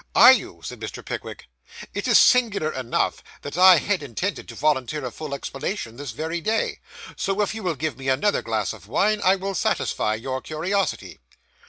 [0.15, 1.05] 'Are you?' said Mr.
[1.05, 1.45] Pickwick.
[1.93, 6.41] 'It is singular enough that I had intended to volunteer a full explanation this very
[6.41, 6.79] day;
[7.15, 11.19] so, if you will give me another glass of wine, I will satisfy your curiosity.